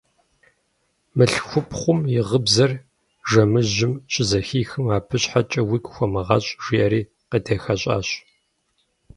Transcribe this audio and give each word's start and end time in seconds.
Мылъхупхъум 1.15 1.99
и 2.17 2.19
гъыбзэр 2.27 2.71
жэмыжьым 3.29 3.93
щызэхихым:– 4.11 4.85
Абы 4.95 5.17
щхьэкӀэ 5.21 5.61
уигу 5.69 5.91
хомыгъэщӀ,– 5.95 6.51
жиӀэри 6.63 7.01
къедэхэщӀащ. 7.29 8.07